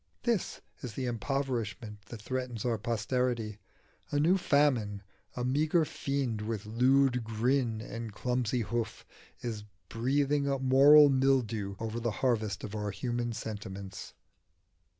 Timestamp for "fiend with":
5.85-6.65